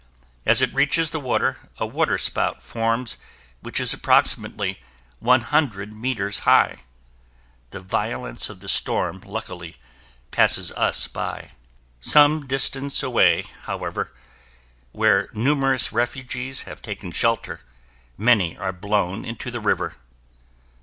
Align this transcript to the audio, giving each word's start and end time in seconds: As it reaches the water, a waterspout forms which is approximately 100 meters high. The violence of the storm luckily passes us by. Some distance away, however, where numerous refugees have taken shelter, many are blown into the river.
As 0.47 0.63
it 0.63 0.73
reaches 0.73 1.11
the 1.11 1.19
water, 1.19 1.59
a 1.77 1.85
waterspout 1.85 2.63
forms 2.63 3.17
which 3.61 3.79
is 3.79 3.93
approximately 3.93 4.81
100 5.19 5.93
meters 5.93 6.39
high. 6.39 6.77
The 7.69 7.81
violence 7.81 8.49
of 8.49 8.61
the 8.61 8.67
storm 8.67 9.21
luckily 9.23 9.75
passes 10.31 10.71
us 10.71 11.05
by. 11.07 11.51
Some 11.99 12.47
distance 12.47 13.03
away, 13.03 13.43
however, 13.65 14.11
where 14.91 15.29
numerous 15.33 15.91
refugees 15.93 16.61
have 16.61 16.81
taken 16.81 17.11
shelter, 17.11 17.61
many 18.17 18.57
are 18.57 18.73
blown 18.73 19.23
into 19.23 19.51
the 19.51 19.59
river. 19.59 19.97